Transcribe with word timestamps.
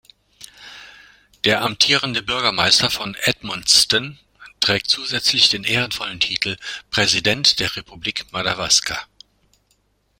Der 1.43 1.61
amtierende 1.61 2.23
Bürgermeister 2.23 2.89
von 2.89 3.13
Edmundston 3.13 4.17
trägt 4.59 4.87
zusätzlich 4.89 5.49
den 5.49 5.63
ehrenvollen 5.63 6.19
Titel 6.19 6.57
"Präsident 6.89 7.59
der 7.59 7.75
Republik 7.75 8.25
Madawaska". 8.31 8.97